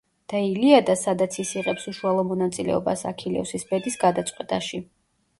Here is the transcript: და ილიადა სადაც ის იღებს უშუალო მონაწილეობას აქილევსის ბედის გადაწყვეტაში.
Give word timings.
და 0.31 0.37
ილიადა 0.43 0.93
სადაც 1.01 1.35
ის 1.43 1.51
იღებს 1.59 1.83
უშუალო 1.91 2.23
მონაწილეობას 2.29 3.03
აქილევსის 3.09 3.67
ბედის 3.73 3.99
გადაწყვეტაში. 4.05 4.81